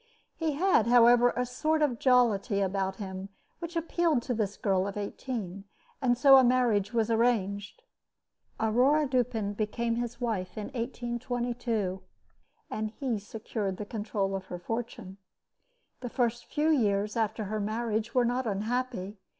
[0.35, 4.97] He had, however, a sort of jollity about him which appealed to this girl of
[4.97, 5.65] eighteen;
[6.01, 7.83] and so a marriage was arranged.
[8.59, 12.01] Aurore Dupin became his wife in 1822,
[12.71, 15.17] and he secured the control of her fortune.
[15.99, 19.19] The first few years after her marriage were not unhappy.